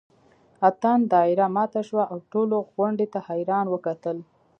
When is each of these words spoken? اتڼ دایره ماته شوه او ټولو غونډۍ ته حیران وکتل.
اتڼ 0.67 0.97
دایره 1.13 1.45
ماته 1.55 1.81
شوه 1.89 2.03
او 2.11 2.17
ټولو 2.31 2.55
غونډۍ 2.75 3.07
ته 3.13 3.19
حیران 3.27 3.65
وکتل. 3.69 4.17